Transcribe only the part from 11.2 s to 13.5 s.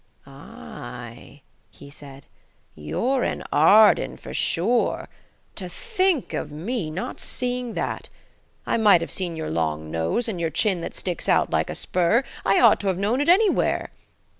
out like a spur. I ought to have known it